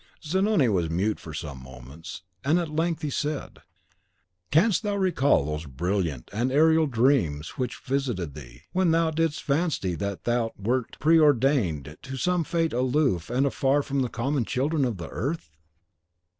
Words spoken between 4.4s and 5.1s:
"Canst thou